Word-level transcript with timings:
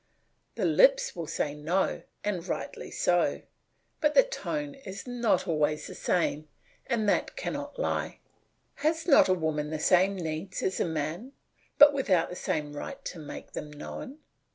The 0.55 0.65
lips 0.65 1.11
always 1.15 1.31
say 1.33 1.53
"No," 1.53 2.01
and 2.23 2.47
rightly 2.47 2.89
so; 2.89 3.43
but 3.99 4.15
the 4.15 4.23
tone 4.23 4.73
is 4.73 5.05
not 5.05 5.47
always 5.47 5.85
the 5.85 5.93
same, 5.93 6.47
and 6.87 7.07
that 7.07 7.35
cannot 7.35 7.77
lie. 7.77 8.17
Has 8.77 9.05
not 9.07 9.29
a 9.29 9.35
woman 9.35 9.69
the 9.69 9.77
same 9.77 10.15
needs 10.15 10.63
as 10.63 10.79
a 10.79 10.85
man, 10.85 11.33
but 11.77 11.93
without 11.93 12.31
the 12.31 12.35
same 12.35 12.75
right 12.75 13.05
to 13.05 13.19
make 13.19 13.51
them 13.51 13.69
known? 13.71 14.17